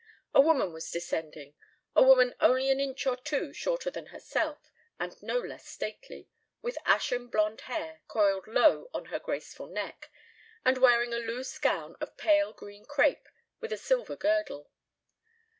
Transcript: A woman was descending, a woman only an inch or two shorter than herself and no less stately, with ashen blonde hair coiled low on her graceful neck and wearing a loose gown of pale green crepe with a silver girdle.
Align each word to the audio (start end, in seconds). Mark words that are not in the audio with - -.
A 0.33 0.41
woman 0.41 0.73
was 0.73 0.89
descending, 0.89 1.53
a 1.95 2.01
woman 2.01 2.33
only 2.39 2.71
an 2.71 2.79
inch 2.79 3.05
or 3.05 3.15
two 3.15 3.53
shorter 3.53 3.91
than 3.91 4.07
herself 4.07 4.71
and 4.99 5.21
no 5.21 5.37
less 5.37 5.67
stately, 5.67 6.27
with 6.59 6.79
ashen 6.85 7.27
blonde 7.27 7.61
hair 7.69 8.01
coiled 8.07 8.47
low 8.47 8.89
on 8.95 9.05
her 9.13 9.19
graceful 9.19 9.67
neck 9.67 10.09
and 10.65 10.79
wearing 10.79 11.13
a 11.13 11.17
loose 11.19 11.55
gown 11.59 11.97
of 12.01 12.17
pale 12.17 12.51
green 12.51 12.83
crepe 12.83 13.29
with 13.59 13.71
a 13.71 13.77
silver 13.77 14.15
girdle. 14.15 14.71